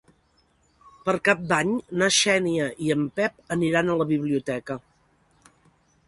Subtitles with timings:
[1.07, 4.79] Per Cap d'Any na Xènia i en Pep aniran a la biblioteca.